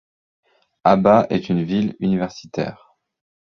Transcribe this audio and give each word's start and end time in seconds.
Aba 0.83 1.27
est 1.29 1.49
une 1.49 1.61
ville 1.61 1.95
universitaire. 1.99 2.95